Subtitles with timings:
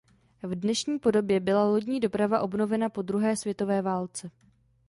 [0.43, 4.31] V dnešní podobě byla lodní doprava obnovena po druhé světové válce.